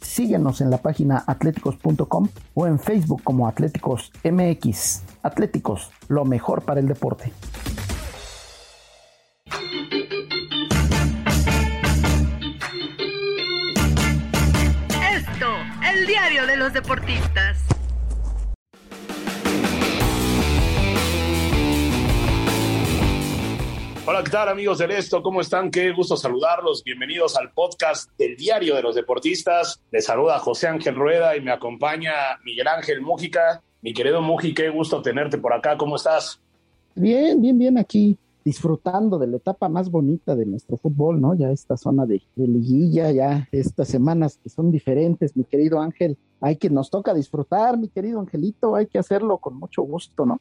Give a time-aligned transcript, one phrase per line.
[0.00, 5.02] Síguenos en la página atléticos.com o en Facebook como Atléticos MX.
[5.22, 7.32] Atléticos, lo mejor para el deporte.
[15.12, 15.46] Esto,
[15.92, 17.65] el diario de los deportistas.
[24.08, 25.20] Hola, ¿qué tal amigos del Esto?
[25.20, 25.68] ¿Cómo están?
[25.68, 26.84] Qué gusto saludarlos.
[26.84, 29.82] Bienvenidos al podcast del Diario de los Deportistas.
[29.90, 32.12] Les saluda José Ángel Rueda y me acompaña
[32.44, 33.64] Miguel Ángel Mújica.
[33.82, 35.76] Mi querido Muji, qué gusto tenerte por acá.
[35.76, 36.40] ¿Cómo estás?
[36.94, 41.34] Bien, bien, bien aquí, disfrutando de la etapa más bonita de nuestro fútbol, ¿no?
[41.34, 46.16] Ya esta zona de, de liguilla, ya estas semanas que son diferentes, mi querido Ángel.
[46.40, 50.40] Hay que nos toca disfrutar, mi querido Angelito, hay que hacerlo con mucho gusto, ¿no?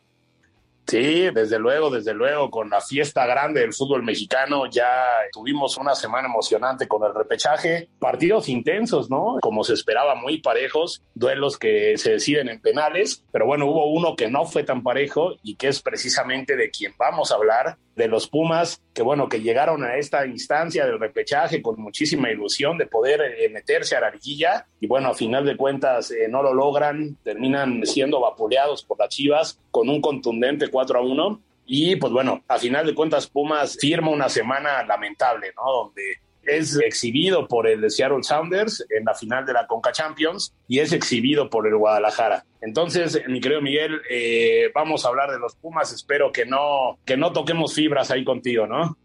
[0.88, 4.88] Sí, desde luego, desde luego, con la fiesta grande del fútbol mexicano ya
[5.32, 9.38] tuvimos una semana emocionante con el repechaje, partidos intensos, ¿no?
[9.42, 14.16] Como se esperaba, muy parejos, duelos que se deciden en penales, pero bueno, hubo uno
[14.16, 18.08] que no fue tan parejo y que es precisamente de quien vamos a hablar, de
[18.08, 22.88] los Pumas, que bueno, que llegaron a esta instancia del repechaje con muchísima ilusión de
[22.88, 24.68] poder eh, meterse a la liguilla.
[24.80, 29.10] Y bueno, a final de cuentas eh, no lo logran, terminan siendo vapuleados por las
[29.10, 33.78] Chivas con un contundente 4 a 1 y pues bueno, a final de cuentas Pumas
[33.80, 35.72] firma una semana lamentable, ¿no?
[35.72, 40.80] Donde es exhibido por el Seattle Sounders en la final de la Conca Champions y
[40.80, 42.46] es exhibido por el Guadalajara.
[42.62, 45.94] Entonces, mi querido Miguel, eh, vamos a hablar de los Pumas.
[45.94, 48.98] Espero que no, que no toquemos fibras ahí contigo, ¿no?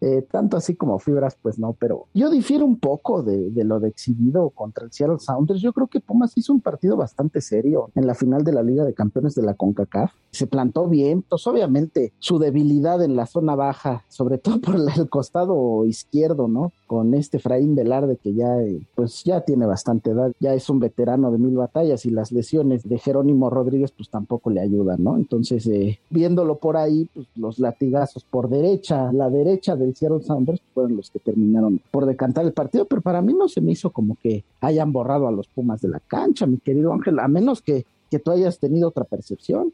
[0.00, 3.80] Eh, tanto así como fibras, pues no, pero yo difiero un poco de, de, lo
[3.80, 5.60] de exhibido contra el Seattle Sounders.
[5.60, 8.84] Yo creo que Pumas hizo un partido bastante serio en la final de la Liga
[8.84, 10.12] de Campeones de la CONCACAF.
[10.30, 15.08] Se plantó bien, pues obviamente su debilidad en la zona baja, sobre todo por el
[15.08, 16.72] costado izquierdo, ¿no?
[16.86, 20.78] Con este Fraín Velarde que ya, eh, pues ya tiene bastante edad, ya es un
[20.78, 25.16] veterano de mil batallas y las lesiones de Jerónimo Rodríguez pues tampoco le ayudan, ¿no?
[25.16, 30.60] Entonces, eh, viéndolo por ahí, pues los latigazos por derecha, la derecha de Seattle Sounders
[30.74, 33.90] fueron los que terminaron por decantar el partido, pero para mí no se me hizo
[33.90, 37.62] como que hayan borrado a los Pumas de la cancha, mi querido Ángel, a menos
[37.62, 39.72] que, que tú hayas tenido otra percepción.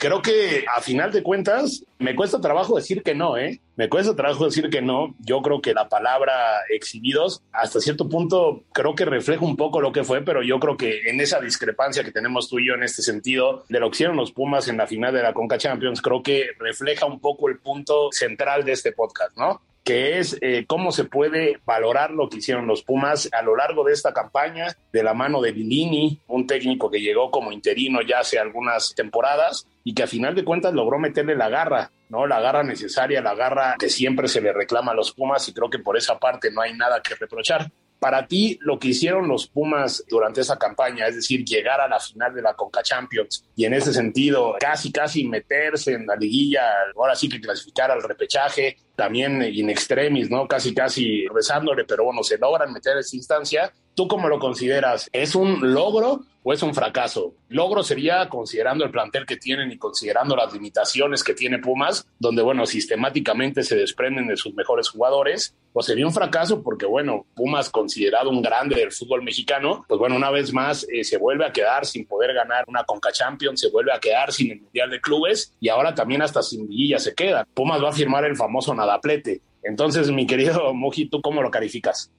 [0.00, 3.60] Creo que a final de cuentas me cuesta trabajo decir que no, ¿eh?
[3.76, 5.14] Me cuesta trabajo decir que no.
[5.18, 6.32] Yo creo que la palabra
[6.70, 10.78] exhibidos hasta cierto punto creo que refleja un poco lo que fue, pero yo creo
[10.78, 13.96] que en esa discrepancia que tenemos tú y yo en este sentido de lo que
[13.96, 17.50] hicieron los Pumas en la final de la Conca Champions, creo que refleja un poco
[17.50, 19.60] el punto central de este podcast, ¿no?
[19.84, 23.84] Que es eh, cómo se puede valorar lo que hicieron los Pumas a lo largo
[23.84, 28.20] de esta campaña, de la mano de Vilini, un técnico que llegó como interino ya
[28.20, 32.26] hace algunas temporadas y que a final de cuentas logró meterle la garra, ¿no?
[32.26, 35.70] La garra necesaria, la garra que siempre se le reclama a los Pumas y creo
[35.70, 37.70] que por esa parte no hay nada que reprochar.
[37.98, 42.00] Para ti, lo que hicieron los Pumas durante esa campaña, es decir, llegar a la
[42.00, 46.62] final de la Conca Champions y en ese sentido casi, casi meterse en la liguilla,
[46.96, 50.46] ahora sí que clasificar al repechaje, también in extremis, ¿no?
[50.46, 53.72] Casi, casi besándole, pero bueno, se logran meter esa instancia.
[53.94, 55.08] ¿Tú cómo lo consideras?
[55.10, 57.32] ¿Es un logro o es un fracaso?
[57.48, 62.42] Logro sería considerando el plantel que tienen y considerando las limitaciones que tiene Pumas, donde,
[62.42, 67.70] bueno, sistemáticamente se desprenden de sus mejores jugadores, o sería un fracaso porque, bueno, Pumas
[67.70, 71.52] considerado un grande del fútbol mexicano, pues bueno, una vez más eh, se vuelve a
[71.52, 75.00] quedar sin poder ganar una Conca Champions, se vuelve a quedar sin el Mundial de
[75.00, 77.46] Clubes y ahora también hasta sin Villa se queda.
[77.54, 79.40] Pumas va a firmar el famoso nadaplete.
[79.62, 82.10] Entonces, mi querido Muji, ¿tú cómo lo calificas?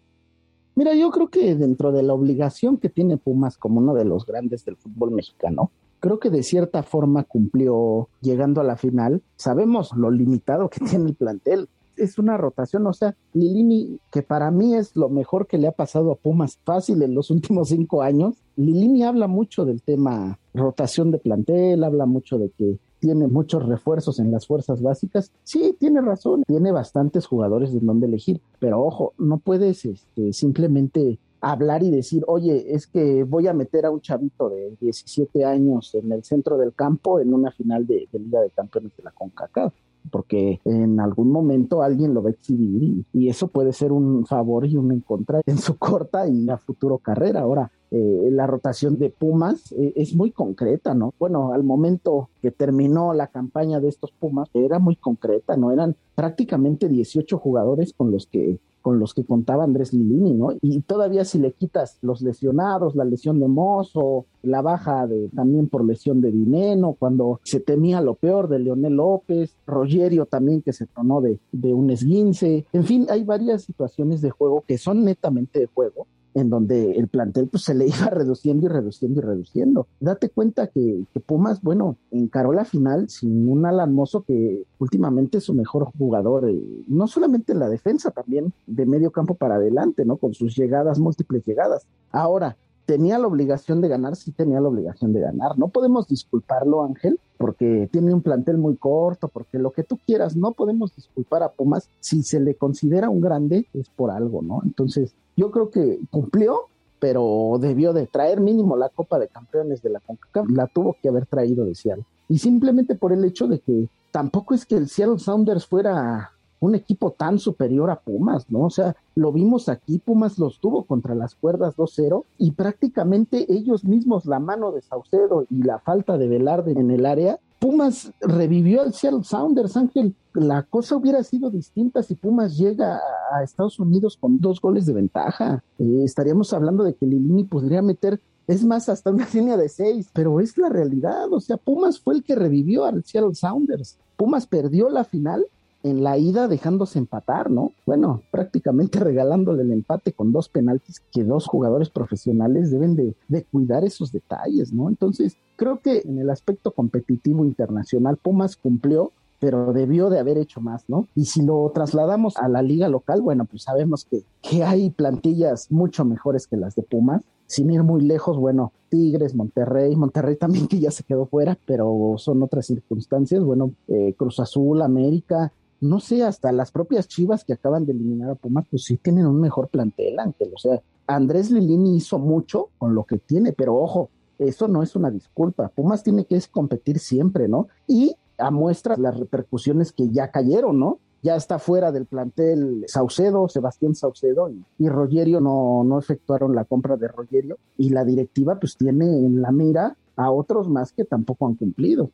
[0.75, 4.25] Mira, yo creo que dentro de la obligación que tiene Pumas como uno de los
[4.25, 9.21] grandes del fútbol mexicano, creo que de cierta forma cumplió llegando a la final.
[9.35, 11.67] Sabemos lo limitado que tiene el plantel.
[11.97, 15.73] Es una rotación, o sea, Lilini, que para mí es lo mejor que le ha
[15.73, 18.35] pasado a Pumas fácil en los últimos cinco años.
[18.55, 24.19] Lilini habla mucho del tema rotación de plantel, habla mucho de que tiene muchos refuerzos
[24.19, 25.31] en las fuerzas básicas.
[25.43, 31.19] Sí, tiene razón, tiene bastantes jugadores de donde elegir, pero ojo, no puedes este, simplemente
[31.41, 35.93] hablar y decir, oye, es que voy a meter a un chavito de 17 años
[35.95, 39.11] en el centro del campo en una final de, de Liga de Campeones de la
[39.11, 39.73] CONCACAF
[40.09, 44.65] porque en algún momento alguien lo va a exhibir y, eso puede ser un favor
[44.65, 47.41] y un en contra en su corta y a futuro carrera.
[47.41, 51.13] Ahora, eh, la rotación de Pumas eh, es muy concreta, ¿no?
[51.19, 55.71] Bueno, al momento que terminó la campaña de estos Pumas, era muy concreta, ¿no?
[55.71, 60.53] Eran prácticamente 18 jugadores con los que con los que contaba Andrés Lilini, ¿no?
[60.61, 65.67] Y todavía si le quitas los lesionados, la lesión de Mozo, la baja de también
[65.67, 70.73] por lesión de Dineno, cuando se temía lo peor de Leonel López, Rogerio también que
[70.73, 75.03] se tronó de, de un esguince, en fin, hay varias situaciones de juego que son
[75.03, 79.23] netamente de juego en donde el plantel pues se le iba reduciendo y reduciendo y
[79.23, 79.87] reduciendo.
[79.99, 85.45] Date cuenta que, Pumas, bueno, encaró la final sin un Alan Mozo que últimamente es
[85.45, 90.05] su mejor jugador, eh, no solamente en la defensa, también de medio campo para adelante,
[90.05, 90.17] ¿no?
[90.17, 91.85] Con sus llegadas, múltiples llegadas.
[92.11, 92.57] Ahora,
[92.91, 95.57] tenía la obligación de ganar, sí tenía la obligación de ganar.
[95.57, 100.35] No podemos disculparlo, Ángel, porque tiene un plantel muy corto, porque lo que tú quieras,
[100.35, 101.87] no podemos disculpar a Pumas.
[102.01, 104.59] Si se le considera un grande, es por algo, ¿no?
[104.65, 106.63] Entonces, yo creo que cumplió,
[106.99, 111.07] pero debió de traer mínimo la Copa de Campeones de la CONCACAF, la tuvo que
[111.07, 112.03] haber traído de Seattle.
[112.27, 116.31] Y simplemente por el hecho de que tampoco es que el Seattle Sounders fuera
[116.61, 118.61] un equipo tan superior a Pumas, ¿no?
[118.61, 123.83] O sea, lo vimos aquí, Pumas los tuvo contra las cuerdas 2-0 y prácticamente ellos
[123.83, 128.81] mismos, la mano de Saucedo y la falta de Velarde en el área, Pumas revivió
[128.81, 130.15] al Seattle Sounders, Ángel.
[130.33, 132.99] La cosa hubiera sido distinta si Pumas llega
[133.31, 135.63] a Estados Unidos con dos goles de ventaja.
[135.77, 140.09] Eh, estaríamos hablando de que Lilini podría meter, es más, hasta una línea de seis,
[140.13, 141.31] pero es la realidad.
[141.31, 143.97] O sea, Pumas fue el que revivió al Seattle Sounders.
[144.15, 145.45] Pumas perdió la final
[145.83, 147.71] en la ida dejándose empatar, ¿no?
[147.85, 153.43] Bueno, prácticamente regalándole el empate con dos penaltis que dos jugadores profesionales deben de, de,
[153.43, 154.89] cuidar esos detalles, ¿no?
[154.89, 159.11] Entonces, creo que en el aspecto competitivo internacional, Pumas cumplió,
[159.41, 161.07] pero debió de haber hecho más, ¿no?
[161.15, 165.71] Y si lo trasladamos a la liga local, bueno, pues sabemos que, que hay plantillas
[165.71, 167.23] mucho mejores que las de Pumas.
[167.47, 172.13] Sin ir muy lejos, bueno, Tigres, Monterrey, Monterrey también que ya se quedó fuera, pero
[172.17, 175.51] son otras circunstancias, bueno, eh, Cruz Azul, América,
[175.81, 179.25] no sé, hasta las propias Chivas que acaban de eliminar a Pumas, pues sí tienen
[179.25, 180.51] un mejor plantel, Ángel.
[180.55, 184.95] O sea, Andrés Lilini hizo mucho con lo que tiene, pero ojo, eso no es
[184.95, 185.69] una disculpa.
[185.69, 187.67] Pumas tiene que competir siempre, ¿no?
[187.87, 190.99] Y a muestra las repercusiones que ya cayeron, ¿no?
[191.23, 196.65] Ya está fuera del plantel Saucedo, Sebastián Saucedo y, y Rogerio no, no efectuaron la
[196.65, 201.05] compra de Rogerio y la directiva pues tiene en la mira a otros más que
[201.05, 202.09] tampoco han cumplido.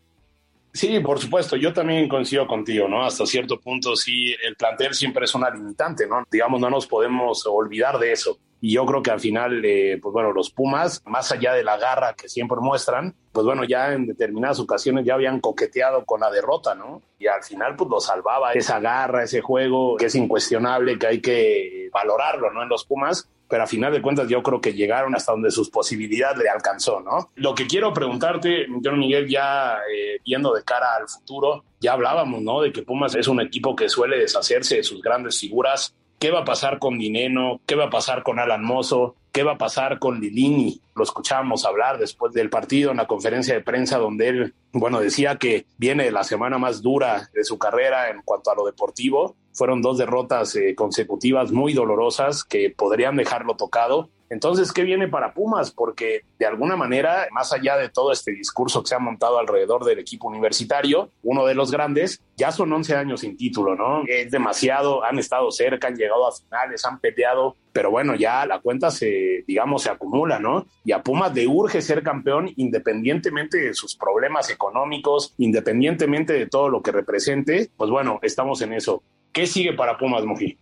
[0.78, 3.04] Sí, por supuesto, yo también coincido contigo, ¿no?
[3.04, 6.24] Hasta cierto punto sí, el plantel siempre es una limitante, ¿no?
[6.30, 8.38] Digamos, no nos podemos olvidar de eso.
[8.62, 11.78] Y yo creo que al final, eh, pues bueno, los Pumas, más allá de la
[11.78, 16.30] garra que siempre muestran, pues bueno, ya en determinadas ocasiones ya habían coqueteado con la
[16.30, 17.02] derrota, ¿no?
[17.18, 21.22] Y al final, pues lo salvaba esa garra, ese juego que es incuestionable, que hay
[21.22, 22.62] que valorarlo, ¿no?
[22.62, 25.70] En los Pumas pero a final de cuentas yo creo que llegaron hasta donde sus
[25.70, 27.32] posibilidades le alcanzó, ¿no?
[27.36, 32.42] Lo que quiero preguntarte, John Miguel, ya eh, viendo de cara al futuro, ya hablábamos,
[32.42, 32.62] ¿no?
[32.62, 35.96] De que Pumas es un equipo que suele deshacerse de sus grandes figuras.
[36.20, 37.62] ¿Qué va a pasar con Dineno?
[37.68, 39.16] ¿Qué va a pasar con Alan Mozo?
[39.32, 40.82] ¿Qué va a pasar con Lilini?
[40.96, 45.36] Lo escuchábamos hablar después del partido en la conferencia de prensa donde él, bueno, decía
[45.36, 49.36] que viene la semana más dura de su carrera en cuanto a lo deportivo.
[49.58, 55.34] Fueron dos derrotas eh, consecutivas muy dolorosas que podrían dejarlo tocado entonces, ¿qué viene para
[55.34, 55.72] Pumas?
[55.72, 59.86] Porque de alguna manera, más allá de todo este discurso que se ha montado alrededor
[59.86, 64.04] del equipo universitario, uno de los grandes, ya son 11 años sin título, ¿no?
[64.06, 68.60] Es demasiado, han estado cerca, han llegado a finales, han peleado, pero bueno, ya la
[68.60, 70.66] cuenta se, digamos, se acumula, ¿no?
[70.84, 76.70] Y a Pumas le urge ser campeón independientemente de sus problemas económicos, independientemente de todo
[76.70, 79.04] lo que represente, pues bueno, estamos en eso.
[79.38, 80.58] ¿Qué sigue para Pumas, Mují?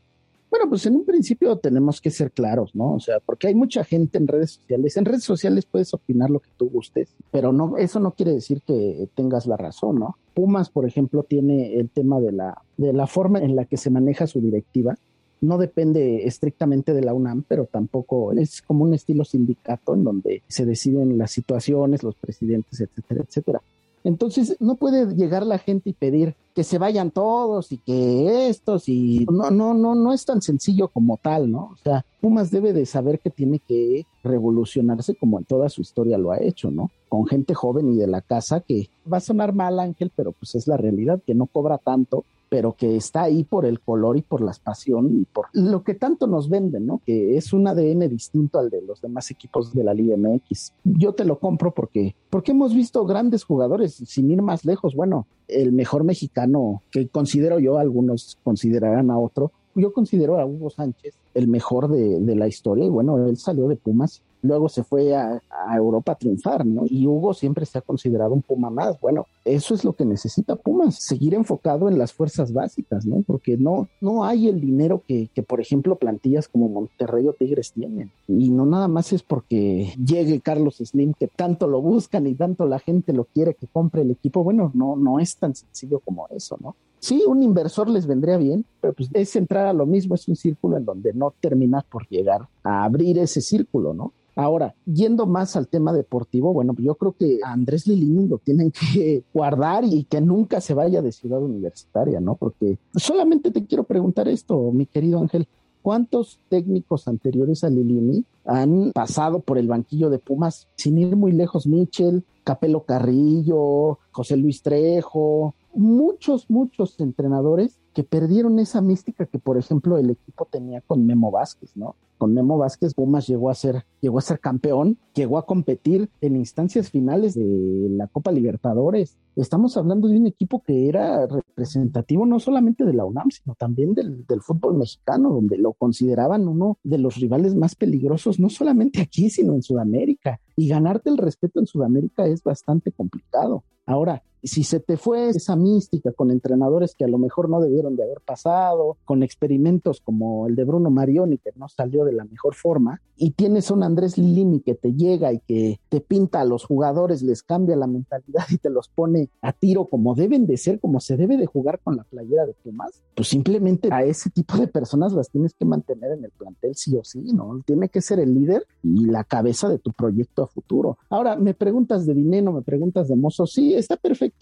[0.49, 2.95] Bueno, pues en un principio tenemos que ser claros, ¿no?
[2.95, 4.97] O sea, porque hay mucha gente en redes sociales.
[4.97, 8.61] En redes sociales puedes opinar lo que tú gustes, pero no, eso no quiere decir
[8.67, 10.17] que tengas la razón, ¿no?
[10.33, 13.89] Pumas, por ejemplo, tiene el tema de la, de la forma en la que se
[13.89, 14.97] maneja su directiva.
[15.39, 20.43] No depende estrictamente de la UNAM, pero tampoco es como un estilo sindicato en donde
[20.49, 23.61] se deciden las situaciones, los presidentes, etcétera, etcétera.
[24.05, 28.87] Entonces, no puede llegar la gente y pedir que se vayan todos y que estos
[28.87, 31.71] y no, no, no, no es tan sencillo como tal, ¿no?
[31.73, 36.19] O sea, Pumas debe de saber que tiene que revolucionarse como en toda su historia
[36.19, 36.91] lo ha hecho, ¿no?
[37.09, 40.53] Con gente joven y de la casa que va a sonar mal, Ángel, pero pues
[40.53, 44.21] es la realidad, que no cobra tanto pero que está ahí por el color y
[44.21, 47.01] por la pasión y por lo que tanto nos venden, ¿no?
[47.05, 50.73] Que es un ADN distinto al de los demás equipos de la Liga MX.
[50.83, 54.95] Yo te lo compro porque, porque hemos visto grandes jugadores, sin ir más lejos.
[54.95, 60.69] Bueno, el mejor mexicano que considero yo, algunos considerarán a otro, yo considero a Hugo
[60.69, 64.83] Sánchez el mejor de, de la historia y bueno, él salió de Pumas luego se
[64.83, 65.41] fue a,
[65.75, 66.83] Europa a triunfar, ¿no?
[66.87, 68.99] Y Hugo siempre se ha considerado un Puma más.
[69.01, 73.23] Bueno, eso es lo que necesita Pumas, seguir enfocado en las fuerzas básicas, ¿no?
[73.25, 77.71] Porque no, no hay el dinero que, que, por ejemplo, plantillas como Monterrey o Tigres
[77.71, 78.11] tienen.
[78.27, 82.65] Y no nada más es porque llegue Carlos Slim, que tanto lo buscan y tanto
[82.65, 84.43] la gente lo quiere que compre el equipo.
[84.43, 86.75] Bueno, no, no es tan sencillo como eso, ¿no?
[86.99, 90.35] Sí, un inversor les vendría bien, pero pues es entrar a lo mismo, es un
[90.35, 94.11] círculo en donde no terminas por llegar a abrir ese círculo, ¿no?
[94.35, 99.23] Ahora, yendo más al tema deportivo, bueno, yo creo que Andrés Lilini lo tienen que
[99.35, 102.35] guardar y que nunca se vaya de ciudad universitaria, ¿no?
[102.35, 105.45] Porque solamente te quiero preguntar esto, mi querido Ángel.
[105.81, 111.33] ¿Cuántos técnicos anteriores a Lilini han pasado por el banquillo de Pumas sin ir muy
[111.33, 111.67] lejos?
[111.67, 119.57] Michel, Capelo Carrillo, José Luis Trejo, muchos, muchos entrenadores que perdieron esa mística que, por
[119.57, 121.95] ejemplo, el equipo tenía con Memo Vázquez, ¿no?
[122.17, 126.35] Con Memo Vázquez, Pumas llegó a ser, llegó a ser campeón, llegó a competir en
[126.35, 129.17] instancias finales de la Copa Libertadores.
[129.37, 133.93] Estamos hablando de un equipo que era representativo no solamente de la UNAM, sino también
[133.93, 139.01] del, del fútbol mexicano, donde lo consideraban uno de los rivales más peligrosos, no solamente
[139.01, 140.41] aquí, sino en Sudamérica.
[140.57, 143.63] Y ganarte el respeto en Sudamérica es bastante complicado.
[143.85, 147.95] Ahora, si se te fue esa mística con entrenadores que a lo mejor no debieron
[147.95, 152.25] de haber pasado, con experimentos como el de Bruno Marioni que no salió de la
[152.25, 156.45] mejor forma, y tienes un Andrés Lilini que te llega y que te pinta a
[156.45, 160.57] los jugadores, les cambia la mentalidad y te los pone a tiro como deben de
[160.57, 164.29] ser, como se debe de jugar con la playera de Pumas, pues simplemente a ese
[164.29, 167.61] tipo de personas las tienes que mantener en el plantel sí o sí, ¿no?
[167.65, 170.97] Tiene que ser el líder y la cabeza de tu proyecto a futuro.
[171.09, 173.97] Ahora, me preguntas de dinero, me preguntas de Mozo, sí, está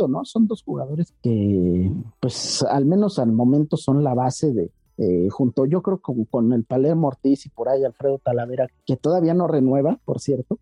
[0.08, 0.26] ¿no?
[0.26, 5.66] Son dos jugadores que, pues, al menos al momento son la base de, eh, junto
[5.66, 9.48] yo creo con, con el Palermo Ortiz y por ahí Alfredo Talavera, que todavía no
[9.48, 10.60] renueva, por cierto,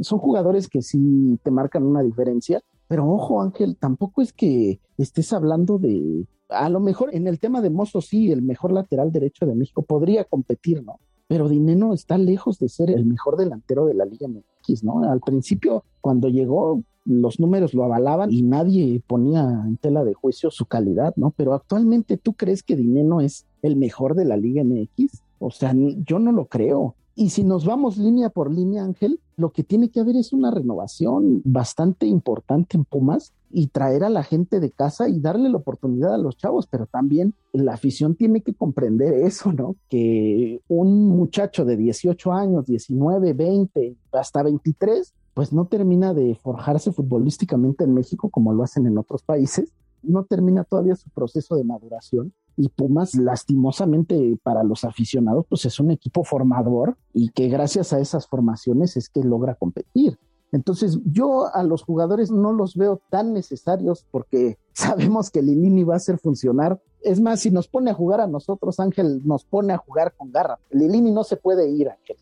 [0.00, 5.32] son jugadores que sí te marcan una diferencia, pero ojo Ángel, tampoco es que estés
[5.32, 9.46] hablando de, a lo mejor en el tema de Mozo sí, el mejor lateral derecho
[9.46, 11.00] de México podría competir, ¿no?
[11.26, 15.02] Pero Dineno está lejos de ser el mejor delantero de la Liga MX, ¿no?
[15.10, 20.50] Al principio, cuando llegó, los números lo avalaban y nadie ponía en tela de juicio
[20.50, 21.32] su calidad, ¿no?
[21.36, 25.22] Pero actualmente, ¿tú crees que Dineno es el mejor de la Liga MX?
[25.38, 26.94] O sea, yo no lo creo.
[27.14, 30.50] Y si nos vamos línea por línea, Ángel, lo que tiene que haber es una
[30.50, 35.58] renovación bastante importante en Pumas y traer a la gente de casa y darle la
[35.58, 39.76] oportunidad a los chavos, pero también la afición tiene que comprender eso, ¿no?
[39.90, 46.92] Que un muchacho de 18 años, 19, 20, hasta 23, pues no termina de forjarse
[46.92, 49.72] futbolísticamente en México como lo hacen en otros países,
[50.02, 55.80] no termina todavía su proceso de maduración y Pumas lastimosamente para los aficionados pues es
[55.80, 60.18] un equipo formador y que gracias a esas formaciones es que logra competir.
[60.50, 65.94] Entonces yo a los jugadores no los veo tan necesarios porque sabemos que Lilini va
[65.94, 66.80] a hacer funcionar.
[67.00, 70.30] Es más, si nos pone a jugar a nosotros, Ángel nos pone a jugar con
[70.30, 70.58] garra.
[70.70, 72.16] Lilini no se puede ir, Ángel.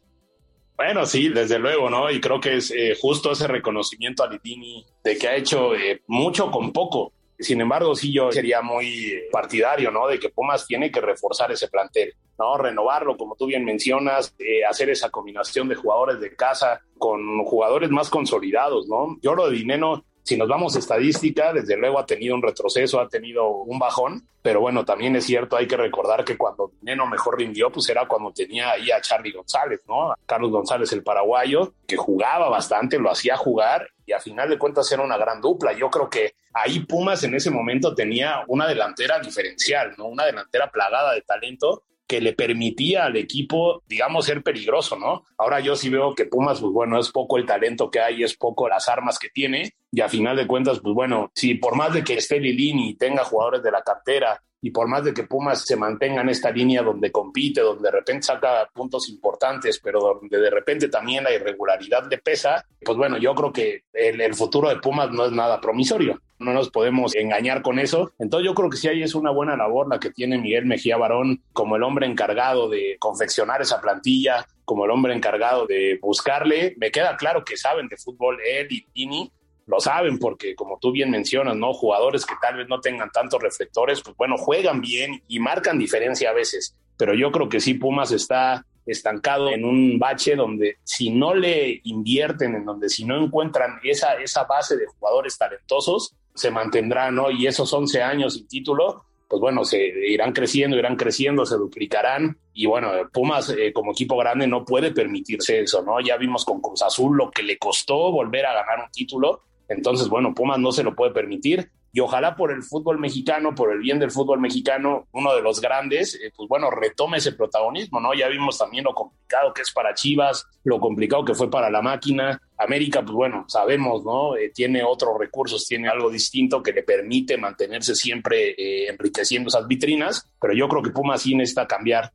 [0.82, 2.10] Bueno, sí, desde luego, ¿no?
[2.10, 6.00] Y creo que es eh, justo ese reconocimiento a Lilini de que ha hecho eh,
[6.06, 7.12] mucho con poco.
[7.38, 10.06] Sin embargo, sí yo sería muy partidario, ¿no?
[10.06, 12.56] De que Pumas tiene que reforzar ese plantel, ¿no?
[12.56, 17.90] Renovarlo, como tú bien mencionas, eh, hacer esa combinación de jugadores de casa con jugadores
[17.90, 19.18] más consolidados, ¿no?
[19.20, 23.00] Yo lo de Dineno si nos vamos a estadística, desde luego ha tenido un retroceso,
[23.00, 27.04] ha tenido un bajón, pero bueno, también es cierto, hay que recordar que cuando Neno
[27.08, 30.14] mejor rindió, pues era cuando tenía ahí a Charlie González, ¿no?
[30.26, 34.92] Carlos González, el paraguayo, que jugaba bastante, lo hacía jugar y a final de cuentas
[34.92, 35.72] era una gran dupla.
[35.72, 40.06] Yo creo que ahí Pumas en ese momento tenía una delantera diferencial, ¿no?
[40.06, 45.25] Una delantera plagada de talento que le permitía al equipo, digamos, ser peligroso, ¿no?
[45.38, 48.37] Ahora yo sí veo que Pumas, pues bueno, es poco el talento que hay, es
[48.37, 51.92] poco las armas que tiene, y a final de cuentas, pues bueno, si por más
[51.94, 55.25] de que esté Lilini y tenga jugadores de la cartera, y por más de que
[55.25, 60.00] Pumas se mantenga en esta línea donde compite, donde de repente saca puntos importantes, pero
[60.00, 64.68] donde de repente también la irregularidad le pesa, pues bueno, yo creo que el, futuro
[64.68, 68.12] de Pumas no es nada promisorio no nos podemos engañar con eso.
[68.18, 70.97] Entonces yo creo que sí ahí es una buena labor la que tiene Miguel Mejía
[70.97, 76.75] Barón como el hombre encargado de confeccionar esa plantilla, como el hombre encargado de buscarle.
[76.78, 79.30] Me queda claro que saben de fútbol él y Tini,
[79.67, 81.73] lo saben porque como tú bien mencionas, ¿no?
[81.73, 86.31] Jugadores que tal vez no tengan tantos reflectores, pues bueno, juegan bien y marcan diferencia
[86.31, 86.76] a veces.
[86.97, 91.81] Pero yo creo que sí Pumas está estancado en un bache donde si no le
[91.85, 97.31] invierten, en donde si no encuentran esa, esa base de jugadores talentosos, se mantendrá, ¿no?
[97.31, 102.37] Y esos 11 años sin título, pues bueno, se irán creciendo, irán creciendo, se duplicarán.
[102.52, 106.00] Y bueno, Pumas eh, como equipo grande no puede permitirse eso, ¿no?
[106.00, 109.45] Ya vimos con Cruz Azul lo que le costó volver a ganar un título.
[109.71, 113.73] Entonces, bueno, Pumas no se lo puede permitir y ojalá por el fútbol mexicano, por
[113.73, 118.00] el bien del fútbol mexicano, uno de los grandes, eh, pues bueno, retome ese protagonismo,
[118.00, 118.15] ¿no?
[118.15, 121.83] Ya vimos también lo complicado que es para Chivas, lo complicado que fue para la
[121.83, 122.41] máquina.
[122.59, 124.37] América, pues bueno, sabemos, ¿no?
[124.37, 129.67] Eh, tiene otros recursos, tiene algo distinto que le permite mantenerse siempre eh, enriqueciendo esas
[129.67, 132.12] vitrinas, pero yo creo que Pumas sí necesita cambiar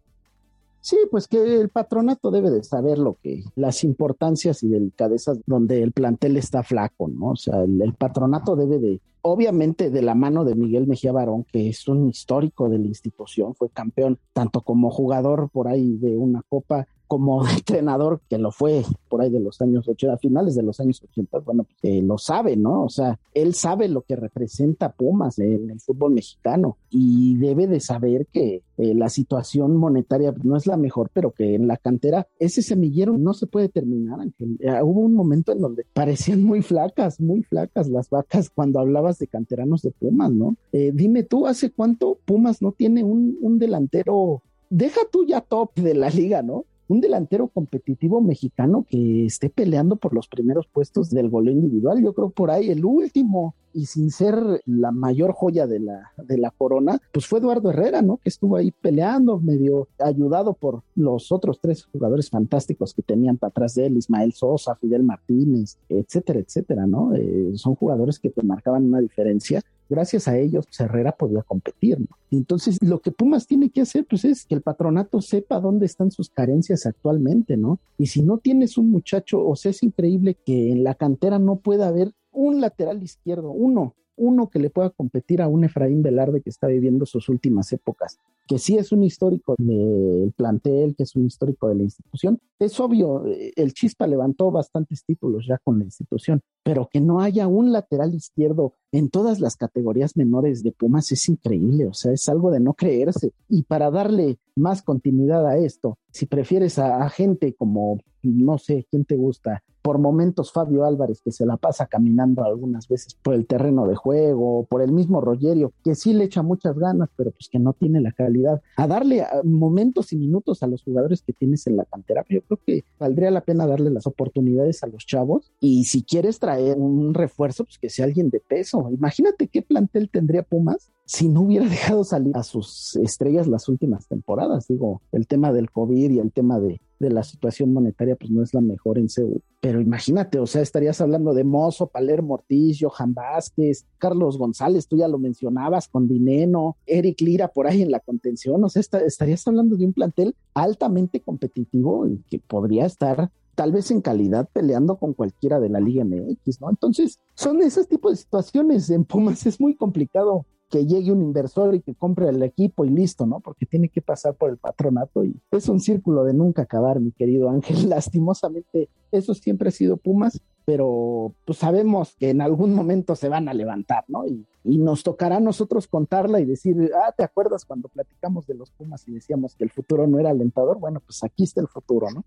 [0.85, 5.81] Sí, pues que el patronato debe de saber lo que, las importancias y delicadezas donde
[5.81, 7.31] el plantel está flaco, ¿no?
[7.31, 11.43] O sea, el, el, patronato debe de, obviamente de la mano de Miguel Mejía Barón,
[11.51, 16.15] que es un histórico de la institución, fue campeón tanto como jugador por ahí de
[16.17, 20.55] una copa como entrenador, que lo fue por ahí de los años 80, a finales
[20.55, 22.83] de los años 80, bueno, pues, eh, lo sabe, ¿no?
[22.83, 27.79] O sea, él sabe lo que representa Pumas en el fútbol mexicano y debe de
[27.79, 32.27] saber que eh, la situación monetaria no es la mejor, pero que en la cantera
[32.39, 34.57] ese semillero no se puede terminar, Ángel.
[34.59, 39.19] Eh, hubo un momento en donde parecían muy flacas, muy flacas las vacas cuando hablabas
[39.19, 40.55] de canteranos de Pumas, ¿no?
[40.71, 44.41] dime tú, ¿hace cuánto Pumas no tiene un, un delantero?
[44.69, 46.65] Deja tú ya top de la liga, ¿no?
[46.87, 52.03] Un delantero competitivo mexicano que esté peleando por los primeros puestos del goleo individual.
[52.03, 56.37] Yo creo por ahí el último y sin ser la mayor joya de la, de
[56.37, 58.17] la corona, pues fue Eduardo Herrera, ¿no?
[58.17, 63.49] Que estuvo ahí peleando, medio ayudado por los otros tres jugadores fantásticos que tenían para
[63.49, 67.13] atrás de él, Ismael Sosa, Fidel Martínez, etcétera, etcétera, ¿no?
[67.15, 71.99] Eh, son jugadores que te marcaban una diferencia gracias a ellos pues, Herrera podía competir.
[71.99, 72.07] ¿no?
[72.31, 76.11] Entonces, lo que Pumas tiene que hacer, pues es que el patronato sepa dónde están
[76.11, 77.79] sus carencias actualmente, ¿no?
[77.97, 81.57] Y si no tienes un muchacho, o sea, es increíble que en la cantera no
[81.57, 86.41] pueda haber un lateral izquierdo, uno, uno que le pueda competir a un Efraín Velarde
[86.41, 91.15] que está viviendo sus últimas épocas, que sí es un histórico del plantel, que es
[91.15, 92.39] un histórico de la institución.
[92.59, 97.19] Es obvio, eh, el Chispa levantó bastantes títulos ya con la institución, pero que no
[97.19, 102.13] haya un lateral izquierdo en todas las categorías menores de Pumas es increíble, o sea,
[102.13, 103.33] es algo de no creerse.
[103.49, 107.99] Y para darle más continuidad a esto, si prefieres a, a gente como,
[108.33, 109.63] no sé, ¿quién te gusta?
[109.85, 113.93] por momentos Fabio Álvarez, que se la pasa caminando algunas veces por el terreno de
[113.93, 117.73] juego, por el mismo Rogerio, que sí le echa muchas ganas, pero pues que no
[117.73, 121.85] tiene la calidad, a darle momentos y minutos a los jugadores que tienes en la
[121.85, 122.25] cantera.
[122.27, 126.39] Yo creo que valdría la pena darle las oportunidades a los chavos y si quieres
[126.39, 128.89] traer un refuerzo, pues que sea alguien de peso.
[128.89, 134.07] Imagínate qué plantel tendría Pumas si no hubiera dejado salir a sus estrellas las últimas
[134.07, 134.67] temporadas.
[134.67, 138.43] Digo, el tema del COVID y el tema de, de la situación monetaria, pues no
[138.43, 139.41] es la mejor en CEU.
[139.61, 144.97] Pero imagínate, o sea, estarías hablando de Mozo, Palermo Ortiz, Johan Vázquez, Carlos González, tú
[144.97, 149.47] ya lo mencionabas, con Dineno, Eric Lira por ahí en la contención, o sea, estarías
[149.47, 154.97] hablando de un plantel altamente competitivo y que podría estar tal vez en calidad peleando
[154.97, 156.69] con cualquiera de la Liga MX, ¿no?
[156.69, 161.75] Entonces, son esos tipos de situaciones en Pumas, es muy complicado que llegue un inversor
[161.75, 163.39] y que compre el equipo y listo, ¿no?
[163.39, 167.11] Porque tiene que pasar por el patronato y es un círculo de nunca acabar, mi
[167.11, 167.75] querido Ángel.
[167.89, 173.47] Lastimosamente, eso siempre ha sido Pumas, pero pues sabemos que en algún momento se van
[173.47, 174.25] a levantar, ¿no?
[174.25, 178.71] Y, nos tocará a nosotros contarla y decir, ah, ¿te acuerdas cuando platicamos de los
[178.71, 180.79] Pumas y decíamos que el futuro no era alentador?
[180.79, 182.25] Bueno, pues aquí está el futuro, ¿no?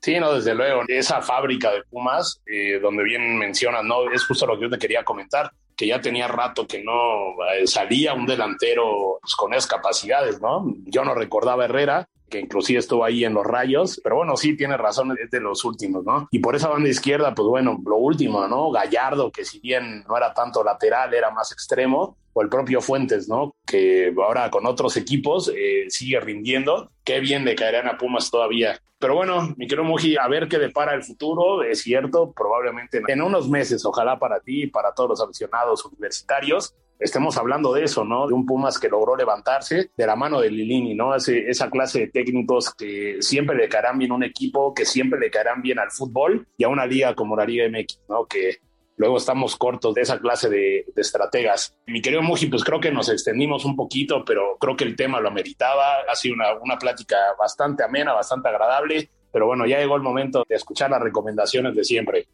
[0.00, 0.82] Sí, no, desde luego.
[0.88, 4.78] Esa fábrica de Pumas, eh, donde bien mencionas, no, es justo lo que yo te
[4.78, 9.66] quería comentar que ya tenía rato que no eh, salía un delantero pues, con esas
[9.66, 10.64] capacidades, ¿no?
[10.84, 14.78] Yo no recordaba Herrera, que inclusive estuvo ahí en los rayos, pero bueno, sí tiene
[14.78, 16.28] razón, es de los últimos, ¿no?
[16.30, 18.70] Y por esa banda izquierda, pues bueno, lo último, ¿no?
[18.70, 23.28] Gallardo, que si bien no era tanto lateral, era más extremo, o el propio Fuentes,
[23.28, 23.54] ¿no?
[23.66, 26.90] Que ahora con otros equipos eh, sigue rindiendo.
[27.04, 28.80] Qué bien le caerán a Pumas todavía.
[28.98, 31.62] Pero bueno, mi querido Muji, a ver qué depara el futuro.
[31.62, 36.74] Es cierto, probablemente en unos meses, ojalá para ti y para todos los aficionados universitarios,
[37.02, 38.26] estemos hablando de eso, ¿no?
[38.26, 41.14] De un Pumas que logró levantarse de la mano de Lilini, ¿no?
[41.14, 45.18] Ese, esa clase de técnicos que siempre le caerán bien a un equipo, que siempre
[45.18, 48.26] le caerán bien al fútbol y a una liga como la Liga MX, ¿no?
[48.26, 48.58] Que
[48.96, 51.76] luego estamos cortos de esa clase de, estrategas.
[51.86, 55.20] Mi querido Muji, pues creo que nos extendimos un poquito, pero creo que el tema
[55.20, 56.02] lo ameritaba.
[56.08, 60.44] Ha sido una, una plática bastante amena, bastante agradable, pero bueno, ya llegó el momento
[60.48, 62.26] de escuchar las recomendaciones de siempre.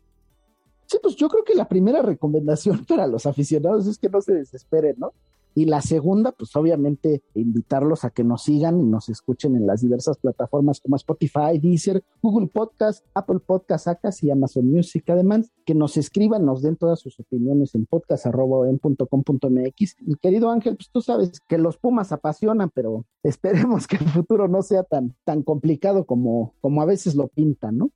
[0.88, 4.34] Sí, pues yo creo que la primera recomendación para los aficionados es que no se
[4.34, 5.12] desesperen, ¿no?
[5.54, 9.80] Y la segunda, pues obviamente invitarlos a que nos sigan y nos escuchen en las
[9.80, 15.10] diversas plataformas como Spotify, Deezer, Google Podcast, Apple Podcast, Acas y Amazon Music.
[15.10, 19.96] Además, que nos escriban, nos den todas sus opiniones en podcast.com.mx.
[20.02, 24.46] Mi querido Ángel, pues tú sabes que los Pumas apasionan, pero esperemos que el futuro
[24.46, 27.90] no sea tan, tan complicado como, como a veces lo pintan, ¿no?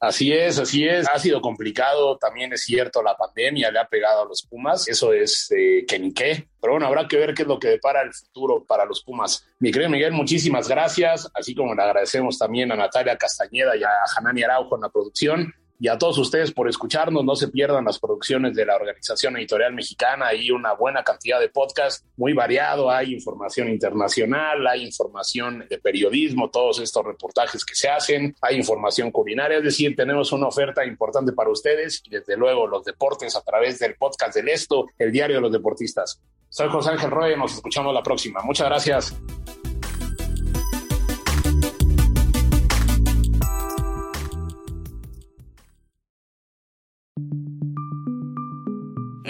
[0.00, 1.06] Así es, así es.
[1.08, 5.12] Ha sido complicado, también es cierto, la pandemia le ha pegado a los Pumas, eso
[5.12, 6.48] es eh, que ni qué.
[6.60, 9.46] Pero bueno, habrá que ver qué es lo que depara el futuro para los Pumas.
[9.58, 13.90] Mi querido Miguel, muchísimas gracias, así como le agradecemos también a Natalia Castañeda y a
[14.16, 15.54] Hanani Araujo en la producción
[15.84, 17.26] y a todos ustedes por escucharnos.
[17.26, 20.28] No se pierdan las producciones de la Organización Editorial Mexicana.
[20.28, 22.90] Hay una buena cantidad de podcasts muy variado.
[22.90, 29.10] Hay información internacional, hay información de periodismo, todos estos reportajes que se hacen, hay información
[29.10, 29.58] culinaria.
[29.58, 33.78] Es decir, tenemos una oferta importante para ustedes y desde luego los deportes a través
[33.78, 36.18] del podcast del Esto, el diario de los deportistas.
[36.48, 38.40] Soy José Ángel Roy, nos escuchamos la próxima.
[38.42, 39.63] Muchas gracias.